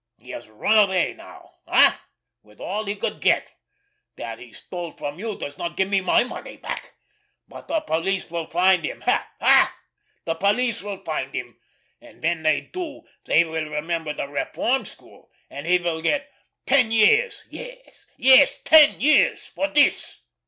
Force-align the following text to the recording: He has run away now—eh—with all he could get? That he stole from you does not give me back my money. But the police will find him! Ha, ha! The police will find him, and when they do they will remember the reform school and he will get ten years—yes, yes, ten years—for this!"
He 0.17 0.31
has 0.31 0.49
run 0.49 0.79
away 0.89 1.13
now—eh—with 1.13 2.59
all 2.59 2.85
he 2.85 2.95
could 2.95 3.21
get? 3.21 3.51
That 4.15 4.39
he 4.39 4.51
stole 4.51 4.89
from 4.89 5.19
you 5.19 5.37
does 5.37 5.59
not 5.59 5.77
give 5.77 5.89
me 5.91 5.99
back 6.01 6.07
my 6.07 6.23
money. 6.23 6.59
But 7.47 7.67
the 7.67 7.81
police 7.81 8.27
will 8.31 8.47
find 8.47 8.83
him! 8.83 9.01
Ha, 9.01 9.27
ha! 9.39 9.77
The 10.25 10.33
police 10.33 10.81
will 10.81 11.03
find 11.03 11.35
him, 11.35 11.55
and 12.01 12.19
when 12.23 12.41
they 12.41 12.61
do 12.61 13.03
they 13.25 13.43
will 13.43 13.69
remember 13.69 14.11
the 14.13 14.27
reform 14.27 14.85
school 14.85 15.29
and 15.51 15.67
he 15.67 15.77
will 15.77 16.01
get 16.01 16.31
ten 16.65 16.89
years—yes, 16.89 18.07
yes, 18.17 18.57
ten 18.65 18.99
years—for 18.99 19.67
this!" 19.67 20.23